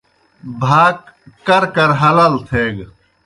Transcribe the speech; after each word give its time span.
بھاک 0.61 0.97
کر 1.47 1.63
کر 1.75 1.89
حلال 2.01 2.33
تھیگہ۔ 2.47 2.85